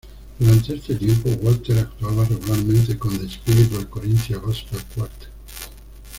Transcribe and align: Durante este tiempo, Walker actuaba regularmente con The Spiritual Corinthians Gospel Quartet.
Durante 0.39 0.73
este 0.73 0.95
tiempo, 0.95 1.29
Walker 1.43 1.77
actuaba 1.77 2.25
regularmente 2.25 2.97
con 2.97 3.15
The 3.19 3.29
Spiritual 3.29 3.87
Corinthians 3.87 4.41
Gospel 4.41 4.81
Quartet. 4.95 5.29